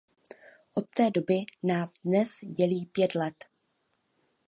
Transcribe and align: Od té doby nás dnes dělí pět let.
Od 0.75 0.89
té 0.89 1.11
doby 1.11 1.37
nás 1.63 1.99
dnes 2.03 2.29
dělí 2.43 2.85
pět 2.85 3.15
let. 3.15 3.45